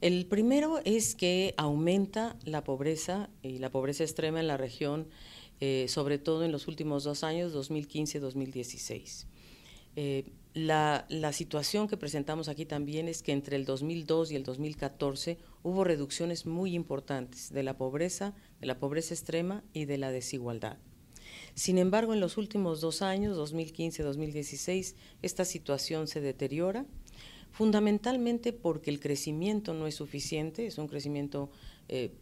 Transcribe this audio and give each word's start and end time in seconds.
El 0.00 0.24
primero 0.24 0.80
es 0.86 1.14
que 1.14 1.52
aumenta 1.58 2.36
la 2.44 2.64
pobreza 2.64 3.28
y 3.42 3.58
la 3.58 3.70
pobreza 3.70 4.02
extrema 4.02 4.40
en 4.40 4.46
la 4.46 4.56
región, 4.56 5.08
eh, 5.60 5.86
sobre 5.88 6.18
todo 6.18 6.42
en 6.44 6.52
los 6.52 6.68
últimos 6.68 7.04
dos 7.04 7.22
años, 7.22 7.54
2015-2016. 7.54 9.26
Eh, 9.96 10.24
la, 10.54 11.04
la, 11.10 11.32
situación 11.34 11.86
que 11.86 11.98
presentamos 11.98 12.48
aquí 12.48 12.64
también 12.64 13.08
es 13.08 13.22
que 13.22 13.32
entre 13.32 13.56
el 13.56 13.66
2002 13.66 14.32
y 14.32 14.36
el 14.36 14.42
2014 14.42 15.36
hubo 15.62 15.84
reducciones 15.84 16.46
muy 16.46 16.74
importantes 16.74 17.52
de 17.52 17.62
la 17.62 17.76
pobreza, 17.76 18.34
de 18.60 18.68
la 18.68 18.78
pobreza 18.78 19.12
extrema 19.12 19.62
y 19.74 19.84
de 19.84 19.98
la 19.98 20.10
desigualdad. 20.10 20.78
Sin 21.54 21.76
embargo, 21.76 22.14
en 22.14 22.20
los 22.20 22.38
últimos 22.38 22.80
dos 22.80 23.02
años, 23.02 23.36
2015-2016, 23.36 24.94
esta 25.22 25.44
situación 25.44 26.08
se 26.08 26.20
deteriora 26.20 26.86
fundamentalmente 27.50 28.52
porque 28.52 28.90
el 28.90 29.00
crecimiento 29.00 29.74
no 29.74 29.86
es 29.86 29.94
suficiente, 29.94 30.66
es 30.66 30.78
un 30.78 30.88
crecimiento, 30.88 31.50
eh, 31.88 32.12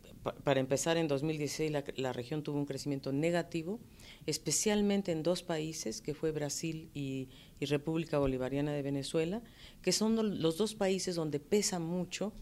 para 0.44 0.60
empezar 0.60 0.96
en 0.96 1.08
2016 1.08 1.72
la, 1.96 2.12
región 2.12 2.42
tuvo 2.42 2.58
un 2.58 2.66
crecimiento 2.66 3.12
negativo, 3.12 3.78
especialmente 4.26 5.12
en 5.12 5.22
dos 5.22 5.42
países, 5.42 6.00
que 6.00 6.14
fue 6.14 6.32
Brasil 6.32 6.90
y, 6.94 7.28
República 7.60 8.18
Bolivariana 8.18 8.72
de 8.72 8.82
Venezuela, 8.82 9.42
que 9.82 9.90
son 9.90 10.40
los 10.40 10.56
dos 10.58 10.76
países 10.76 11.16
donde 11.16 11.40
pesa 11.40 11.80
mucho 11.80 12.32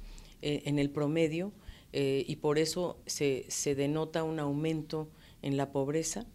eh, 0.42 0.62
en 0.66 0.78
el 0.78 0.90
promedio 0.90 1.52
eh, 1.94 2.22
y 2.28 2.36
por 2.36 2.58
eso 2.58 2.98
se, 3.06 3.46
se 3.48 3.74
denota 3.74 4.24
un 4.24 4.38
aumento 4.40 5.08
en 5.40 5.56
la 5.56 5.72
pobreza. 5.72 6.26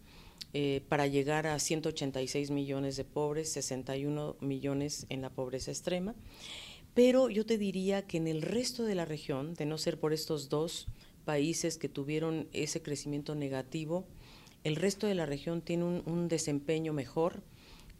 Para 0.88 1.06
llegar 1.06 1.46
a 1.46 1.58
186 1.58 2.50
millones 2.50 2.96
de 2.96 3.04
pobres, 3.04 3.50
61 3.52 4.36
millones 4.40 5.06
en 5.08 5.22
la 5.22 5.30
pobreza 5.30 5.70
extrema. 5.70 6.14
Pero 6.94 7.30
yo 7.30 7.46
te 7.46 7.56
diría 7.56 8.06
que 8.06 8.18
en 8.18 8.26
el 8.26 8.42
resto 8.42 8.84
de 8.84 8.94
la 8.94 9.06
región, 9.06 9.54
de 9.54 9.64
no 9.64 9.78
ser 9.78 9.98
por 9.98 10.12
estos 10.12 10.50
dos 10.50 10.88
países 11.24 11.78
que 11.78 11.88
tuvieron 11.88 12.48
ese 12.52 12.82
crecimiento 12.82 13.34
negativo, 13.34 14.04
el 14.64 14.76
resto 14.76 15.06
de 15.06 15.14
la 15.14 15.26
región 15.26 15.62
tiene 15.62 15.84
un, 15.84 16.28
desempeño 16.28 16.92
mejor 16.92 17.42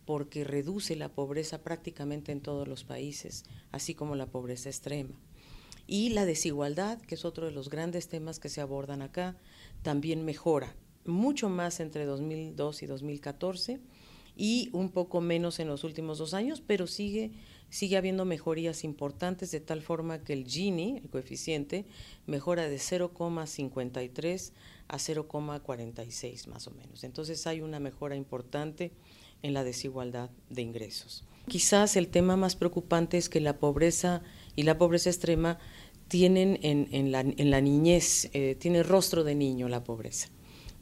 porque 0.05 0.45
reduce 0.45 0.95
la 0.95 1.09
pobreza 1.09 1.63
prácticamente 1.63 2.33
en 2.33 2.41
todos 2.41 2.69
los 2.69 2.85
países, 2.85 3.45
así 3.71 3.95
como 3.95 4.15
la 4.15 4.27
pobreza 4.27 4.69
extrema. 4.69 5.15
Y 5.87 6.11
la 6.11 6.25
desigualdad, 6.25 7.01
que 7.01 7.15
es 7.15 7.25
otro 7.25 7.47
de 7.47 7.53
los 7.53 7.71
grandes 7.71 8.09
temas 8.09 8.39
que 8.39 8.49
se 8.49 8.61
abordan 8.61 9.03
acá, 9.03 9.37
también 9.83 10.25
mejora, 10.25 10.75
mucho 11.05 11.49
más 11.49 11.81
entre 11.81 12.05
2002 12.05 12.83
y 12.83 12.87
2014 12.87 13.81
y 14.37 14.71
un 14.73 14.91
poco 14.91 15.21
menos 15.21 15.61
en 15.61 15.69
los 15.69 15.85
últimos 15.85 16.19
dos 16.19 16.35
años, 16.35 16.63
pero 16.67 16.87
sigue 16.87 17.33
sigue 17.73 17.97
habiendo 17.97 18.27
mejorías 18.27 18.85
importantes 18.85 19.51
de 19.51 19.61
tal 19.61 19.81
forma 19.81 20.23
que 20.23 20.35
el 20.35 20.47
Gini, 20.47 20.99
el 20.99 21.09
coeficiente, 21.09 21.87
mejora 22.27 22.69
de 22.69 22.77
0,53 22.77 24.53
a 24.89 24.99
0,46 24.99 26.49
más 26.49 26.67
o 26.67 26.71
menos. 26.73 27.03
Entonces 27.03 27.47
hay 27.47 27.63
una 27.63 27.81
mejora 27.81 28.15
importante 28.15 28.93
en 29.41 29.55
la 29.55 29.65
desigualdad 29.65 30.29
de 30.51 30.61
ingresos. 30.61 31.25
Quizás 31.49 31.97
el 31.97 32.09
tema 32.09 32.37
más 32.37 32.57
preocupante 32.57 33.17
es 33.17 33.31
que 33.31 33.41
la 33.41 33.59
pobreza 33.59 34.23
y 34.55 34.65
la 34.65 34.77
pobreza 34.77 35.09
extrema 35.09 35.59
tienen 36.09 36.59
en, 36.63 37.11
la, 37.11 37.23
niñez, 37.63 38.29
eh, 38.35 38.55
tiene 38.55 38.83
rostro 38.83 39.25
de 39.25 39.35
niño 39.35 39.71
la 39.71 39.83
pobreza, 39.83 40.29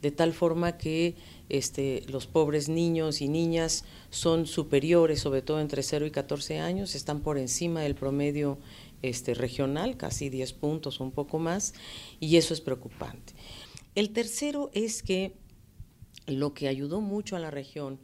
de 0.01 0.11
tal 0.11 0.33
forma 0.33 0.77
que 0.77 1.15
este, 1.49 2.03
los 2.07 2.27
pobres 2.27 2.69
niños 2.69 3.21
y 3.21 3.27
niñas 3.27 3.85
son 4.09 4.47
superiores, 4.47 5.19
sobre 5.19 5.41
todo 5.41 5.59
entre 5.59 5.83
0 5.83 6.05
y 6.05 6.11
14 6.11 6.59
años, 6.59 6.95
están 6.95 7.21
por 7.21 7.37
encima 7.37 7.81
del 7.81 7.95
promedio 7.95 8.57
este, 9.01 9.33
regional, 9.33 9.97
casi 9.97 10.29
10 10.29 10.53
puntos 10.53 10.99
un 10.99 11.11
poco 11.11 11.39
más, 11.39 11.73
y 12.19 12.37
eso 12.37 12.53
es 12.53 12.61
preocupante. 12.61 13.33
El 13.95 14.11
tercero 14.11 14.71
es 14.73 15.03
que 15.03 15.35
lo 16.27 16.53
que 16.53 16.67
ayudó 16.67 17.01
mucho 17.01 17.35
a 17.35 17.39
la 17.39 17.51
región 17.51 17.99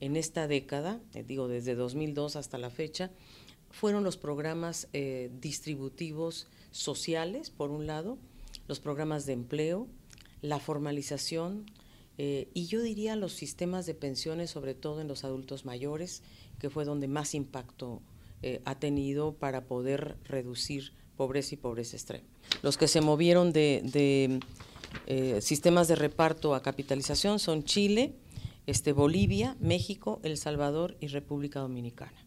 en 0.00 0.16
esta 0.16 0.46
década, 0.46 1.00
eh, 1.14 1.24
digo 1.26 1.48
desde 1.48 1.74
2002 1.74 2.36
hasta 2.36 2.58
la 2.58 2.70
fecha, 2.70 3.10
fueron 3.70 4.04
los 4.04 4.16
programas 4.16 4.88
eh, 4.92 5.30
distributivos 5.40 6.46
sociales, 6.70 7.50
por 7.50 7.70
un 7.70 7.86
lado, 7.86 8.18
los 8.68 8.80
programas 8.80 9.26
de 9.26 9.32
empleo, 9.32 9.88
la 10.42 10.58
formalización, 10.58 11.66
eh, 12.18 12.48
y 12.52 12.66
yo 12.66 12.82
diría 12.82 13.16
los 13.16 13.32
sistemas 13.32 13.86
de 13.86 13.94
pensiones, 13.94 14.50
sobre 14.50 14.74
todo 14.74 15.00
en 15.00 15.08
los 15.08 15.24
adultos 15.24 15.64
mayores, 15.64 16.22
que 16.58 16.68
fue 16.68 16.84
donde 16.84 17.08
más 17.08 17.34
impacto 17.34 18.02
eh, 18.42 18.60
ha 18.64 18.78
tenido 18.78 19.34
para 19.34 19.64
poder 19.64 20.16
reducir 20.24 20.92
pobreza 21.16 21.54
y 21.54 21.58
pobreza 21.58 21.96
extrema. 21.96 22.26
Los 22.62 22.76
que 22.76 22.88
se 22.88 23.00
movieron 23.00 23.52
de, 23.52 24.40
eh, 25.06 25.40
sistemas 25.40 25.88
de 25.88 25.94
reparto 25.94 26.54
a 26.54 26.62
capitalización 26.62 27.38
son 27.38 27.64
Chile, 27.64 28.14
este, 28.66 28.92
Bolivia, 28.92 29.56
México, 29.60 30.20
El 30.22 30.36
Salvador 30.36 30.96
y 31.00 31.06
República 31.06 31.60
Dominicana. 31.60 32.26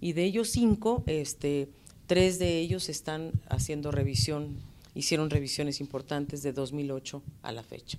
Y 0.00 0.14
de 0.14 0.24
ellos 0.24 0.48
cinco, 0.48 1.04
este, 1.06 1.68
tres 2.06 2.38
de 2.38 2.58
ellos 2.58 2.88
están 2.88 3.32
haciendo 3.48 3.92
revisión, 3.92 4.56
hicieron 4.94 5.30
revisiones 5.30 5.80
importantes 5.80 6.42
de 6.42 6.52
2008 6.52 7.22
a 7.42 7.52
la 7.52 7.62
fecha 7.62 7.98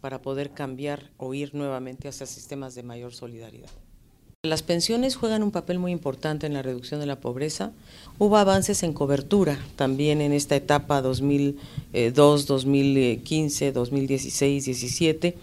para 0.00 0.22
poder 0.22 0.50
cambiar 0.50 1.10
o 1.16 1.34
ir 1.34 1.54
nuevamente 1.54 2.08
hacia 2.08 2.26
sistemas 2.26 2.74
de 2.74 2.82
mayor 2.82 3.14
solidaridad. 3.14 3.70
Las 4.44 4.62
pensiones 4.62 5.16
juegan 5.16 5.42
un 5.42 5.50
papel 5.50 5.80
muy 5.80 5.90
importante 5.90 6.46
en 6.46 6.54
la 6.54 6.62
reducción 6.62 7.00
de 7.00 7.06
la 7.06 7.18
pobreza. 7.18 7.72
Hubo 8.18 8.36
avances 8.36 8.84
en 8.84 8.92
cobertura 8.92 9.58
también 9.74 10.20
en 10.20 10.32
esta 10.32 10.54
etapa 10.54 11.02
2002, 11.02 12.46
2015, 12.46 13.72
2016, 13.72 14.66
2017, 14.66 15.36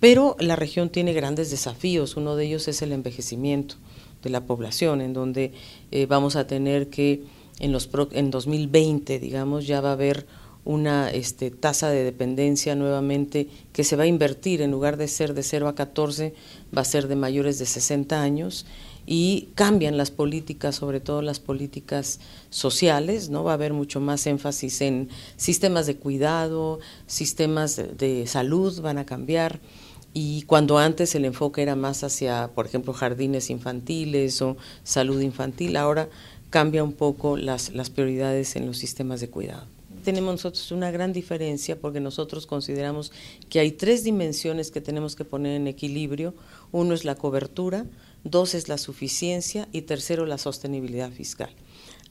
pero 0.00 0.34
la 0.40 0.56
región 0.56 0.90
tiene 0.90 1.12
grandes 1.12 1.52
desafíos. 1.52 2.16
Uno 2.16 2.34
de 2.34 2.46
ellos 2.46 2.66
es 2.66 2.82
el 2.82 2.90
envejecimiento 2.90 3.76
de 4.24 4.30
la 4.30 4.44
población, 4.44 5.02
en 5.02 5.12
donde 5.12 5.52
eh, 5.92 6.06
vamos 6.06 6.34
a 6.34 6.48
tener 6.48 6.88
que 6.88 7.22
en, 7.58 7.72
los, 7.72 7.88
en 8.12 8.30
2020, 8.30 9.18
digamos, 9.18 9.66
ya 9.66 9.80
va 9.80 9.90
a 9.90 9.92
haber 9.92 10.26
una 10.64 11.10
este, 11.10 11.50
tasa 11.50 11.90
de 11.90 12.04
dependencia 12.04 12.74
nuevamente 12.74 13.48
que 13.72 13.84
se 13.84 13.96
va 13.96 14.04
a 14.04 14.06
invertir, 14.06 14.62
en 14.62 14.70
lugar 14.70 14.96
de 14.96 15.08
ser 15.08 15.34
de 15.34 15.42
0 15.42 15.68
a 15.68 15.74
14, 15.74 16.34
va 16.76 16.82
a 16.82 16.84
ser 16.84 17.08
de 17.08 17.16
mayores 17.16 17.58
de 17.58 17.66
60 17.66 18.20
años. 18.20 18.66
Y 19.04 19.48
cambian 19.56 19.96
las 19.96 20.12
políticas, 20.12 20.76
sobre 20.76 21.00
todo 21.00 21.22
las 21.22 21.40
políticas 21.40 22.20
sociales, 22.50 23.30
¿no? 23.30 23.42
Va 23.42 23.50
a 23.50 23.54
haber 23.54 23.72
mucho 23.72 23.98
más 23.98 24.28
énfasis 24.28 24.80
en 24.80 25.08
sistemas 25.36 25.86
de 25.86 25.96
cuidado, 25.96 26.78
sistemas 27.08 27.82
de 27.98 28.28
salud 28.28 28.80
van 28.80 28.98
a 28.98 29.06
cambiar. 29.06 29.58
Y 30.14 30.42
cuando 30.42 30.78
antes 30.78 31.16
el 31.16 31.24
enfoque 31.24 31.62
era 31.62 31.74
más 31.74 32.04
hacia, 32.04 32.52
por 32.54 32.66
ejemplo, 32.66 32.92
jardines 32.92 33.50
infantiles 33.50 34.40
o 34.40 34.56
salud 34.84 35.20
infantil, 35.20 35.76
ahora 35.76 36.08
cambia 36.52 36.84
un 36.84 36.92
poco 36.92 37.36
las, 37.36 37.74
las 37.74 37.90
prioridades 37.90 38.54
en 38.54 38.66
los 38.66 38.78
sistemas 38.78 39.20
de 39.20 39.28
cuidado 39.28 39.66
tenemos 40.02 40.32
nosotros 40.32 40.72
una 40.72 40.90
gran 40.90 41.12
diferencia 41.12 41.78
porque 41.80 42.00
nosotros 42.00 42.46
consideramos 42.46 43.12
que 43.48 43.60
hay 43.60 43.72
tres 43.72 44.04
dimensiones 44.04 44.70
que 44.70 44.80
tenemos 44.80 45.16
que 45.16 45.24
poner 45.24 45.56
en 45.56 45.68
equilibrio. 45.68 46.34
Uno 46.72 46.94
es 46.94 47.04
la 47.04 47.14
cobertura, 47.14 47.86
dos 48.24 48.54
es 48.54 48.68
la 48.68 48.78
suficiencia 48.78 49.68
y 49.72 49.82
tercero 49.82 50.26
la 50.26 50.38
sostenibilidad 50.38 51.10
fiscal. 51.10 51.50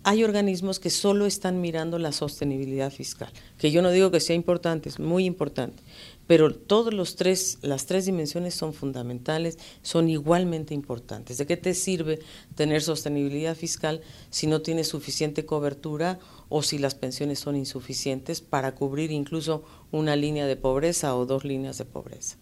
Hay 0.04 0.24
organismos 0.24 0.80
que 0.80 0.90
solo 0.90 1.28
están 1.28 1.62
mirando 1.62 2.00
la 2.00 2.12
sostenibilidad 2.12 2.92
fiscal, 2.92 3.32
que 3.60 3.70
yo 3.70 3.84
no 3.84 3.92
digo 3.92 4.10
que 4.10 4.20
sea 4.20 4.36
importante, 4.36 4.90
es 4.90 5.00
muy 5.00 5.26
importante, 5.26 5.84
pero 6.26 6.56
todos 6.56 6.92
los 6.92 7.16
tres, 7.16 7.60
las 7.62 7.86
tres 7.86 8.08
dimensiones 8.08 8.56
son 8.56 8.74
fundamentales, 8.74 9.60
son 9.84 10.10
igualmente 10.10 10.74
importantes. 10.74 11.38
¿De 11.38 11.46
qué 11.46 11.56
te 11.56 11.76
sirve 11.76 12.20
tener 12.56 12.82
sostenibilidad 12.82 13.56
fiscal 13.56 14.02
si 14.32 14.48
no 14.48 14.62
tienes 14.62 14.88
suficiente 14.88 15.46
cobertura 15.46 16.18
o 16.50 16.64
si 16.64 16.80
las 16.80 16.96
pensiones 16.96 17.38
son 17.38 17.56
insuficientes 17.56 18.42
para 18.42 18.74
cubrir 18.74 19.12
incluso 19.12 19.64
una 19.92 20.16
línea 20.16 20.48
de 20.48 20.56
pobreza 20.56 21.16
o 21.16 21.28
dos 21.28 21.46
líneas 21.46 21.78
de 21.78 21.86
pobreza? 21.86 22.38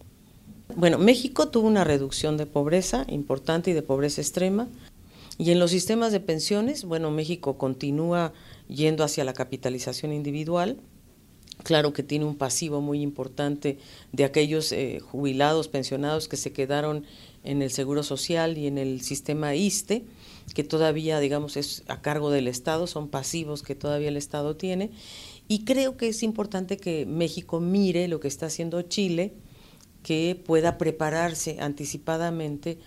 Bueno, 0.76 0.98
México 0.98 1.48
tuvo 1.48 1.68
una 1.68 1.84
reducción 1.84 2.38
de 2.38 2.46
pobreza 2.46 3.04
importante 3.08 3.70
y 3.70 3.74
de 3.74 3.82
pobreza 3.82 4.22
extrema. 4.22 4.68
Y 5.40 5.52
en 5.52 5.58
los 5.58 5.70
sistemas 5.70 6.12
de 6.12 6.20
pensiones, 6.20 6.84
bueno, 6.84 7.10
México 7.10 7.56
continúa 7.56 8.34
yendo 8.68 9.04
hacia 9.04 9.24
la 9.24 9.32
capitalización 9.32 10.12
individual, 10.12 10.76
Claro 11.62 11.92
que 11.92 12.02
tiene 12.02 12.24
un 12.24 12.36
pasivo 12.36 12.80
muy 12.80 13.02
importante 13.02 13.78
de 14.12 14.24
aquellos 14.24 14.72
eh, 14.72 14.98
jubilados, 15.00 15.68
pensionados 15.68 16.26
que 16.26 16.38
se 16.38 16.52
quedaron 16.52 17.04
en 17.44 17.60
el 17.60 17.70
Seguro 17.70 18.02
Social 18.02 18.56
y 18.56 18.66
en 18.66 18.78
el 18.78 19.02
sistema 19.02 19.54
ISTE, 19.54 20.06
que 20.54 20.64
todavía, 20.64 21.20
digamos, 21.20 21.58
es 21.58 21.84
a 21.86 22.00
cargo 22.00 22.30
del 22.30 22.48
Estado, 22.48 22.86
son 22.86 23.08
pasivos 23.08 23.62
que 23.62 23.74
todavía 23.74 24.08
el 24.08 24.16
Estado 24.16 24.56
tiene. 24.56 24.90
Y 25.48 25.64
creo 25.64 25.98
que 25.98 26.08
es 26.08 26.22
importante 26.22 26.78
que 26.78 27.04
México 27.04 27.60
mire 27.60 28.08
lo 28.08 28.20
que 28.20 28.28
está 28.28 28.46
haciendo 28.46 28.80
Chile, 28.80 29.34
que 30.02 30.40
pueda 30.42 30.78
prepararse 30.78 31.58
anticipadamente, 31.60 32.78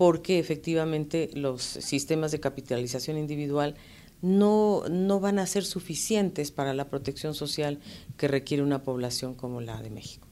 porque 0.00 0.38
efectivamente 0.38 1.28
los 1.34 1.60
sistemas 1.60 2.32
de 2.32 2.40
capitalización 2.40 3.18
individual 3.18 3.74
no, 4.22 4.84
no 4.88 5.20
van 5.20 5.38
a 5.38 5.44
ser 5.44 5.62
suficientes 5.62 6.50
para 6.50 6.72
la 6.72 6.88
protección 6.88 7.34
social 7.34 7.80
que 8.16 8.26
requiere 8.26 8.62
una 8.62 8.82
población 8.82 9.34
como 9.34 9.60
la 9.60 9.82
de 9.82 9.90
México. 9.90 10.26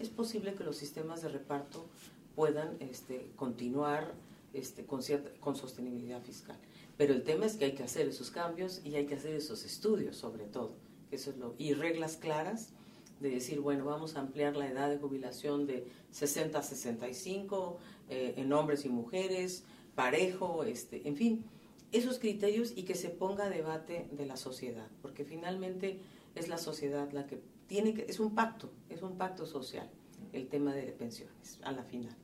Es 0.00 0.08
posible 0.08 0.54
que 0.54 0.64
los 0.64 0.76
sistemas 0.76 1.22
de 1.22 1.28
reparto 1.28 1.86
puedan 2.34 2.76
este, 2.80 3.30
continuar 3.36 4.12
este, 4.52 4.84
con, 4.84 5.00
con 5.38 5.54
sostenibilidad 5.54 6.20
fiscal. 6.20 6.56
Pero 6.96 7.14
el 7.14 7.22
tema 7.22 7.46
es 7.46 7.54
que 7.54 7.66
hay 7.66 7.72
que 7.74 7.84
hacer 7.84 8.08
esos 8.08 8.32
cambios 8.32 8.80
y 8.84 8.96
hay 8.96 9.06
que 9.06 9.14
hacer 9.14 9.36
esos 9.36 9.64
estudios, 9.64 10.16
sobre 10.16 10.42
todo. 10.46 10.72
Eso 11.12 11.30
es 11.30 11.36
lo, 11.36 11.54
y 11.56 11.74
reglas 11.74 12.16
claras 12.16 12.70
de 13.20 13.30
decir, 13.30 13.60
bueno, 13.60 13.84
vamos 13.84 14.16
a 14.16 14.20
ampliar 14.20 14.56
la 14.56 14.68
edad 14.68 14.90
de 14.90 14.98
jubilación 14.98 15.66
de 15.66 15.86
60 16.10 16.58
a 16.58 16.62
65 16.62 17.78
eh, 18.08 18.34
en 18.36 18.52
hombres 18.52 18.84
y 18.84 18.88
mujeres, 18.88 19.64
parejo, 19.94 20.64
este, 20.64 21.06
en 21.08 21.16
fin, 21.16 21.44
esos 21.92 22.18
criterios 22.18 22.72
y 22.76 22.82
que 22.82 22.94
se 22.94 23.08
ponga 23.08 23.44
a 23.44 23.50
debate 23.50 24.08
de 24.10 24.26
la 24.26 24.36
sociedad, 24.36 24.88
porque 25.00 25.24
finalmente 25.24 26.00
es 26.34 26.48
la 26.48 26.58
sociedad 26.58 27.10
la 27.12 27.26
que 27.26 27.40
tiene 27.66 27.94
que, 27.94 28.06
es 28.08 28.20
un 28.20 28.34
pacto, 28.34 28.70
es 28.88 29.02
un 29.02 29.16
pacto 29.16 29.46
social 29.46 29.88
el 30.32 30.48
tema 30.48 30.74
de 30.74 30.82
pensiones 30.92 31.60
a 31.62 31.72
la 31.72 31.84
final. 31.84 32.16